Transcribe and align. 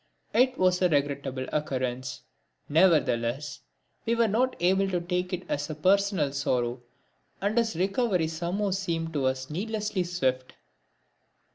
It 0.33 0.57
was 0.57 0.81
a 0.81 0.89
regrettable 0.89 1.45
occurrence; 1.53 2.21
nevertheless 2.67 3.59
we 4.03 4.15
were 4.15 4.27
not 4.27 4.55
able 4.59 4.89
to 4.89 4.99
take 4.99 5.31
it 5.31 5.43
as 5.47 5.69
a 5.69 5.75
personal 5.75 6.33
sorrow, 6.33 6.81
and 7.39 7.55
his 7.55 7.75
recovery 7.75 8.27
somehow 8.27 8.71
seemed 8.71 9.13
to 9.13 9.27
us 9.27 9.51
needlessly 9.51 10.03
swift. 10.03 10.53